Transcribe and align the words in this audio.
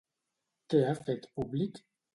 Què 0.75 0.81
ha 0.87 0.97
fet 1.03 1.31
públic? 1.39 1.83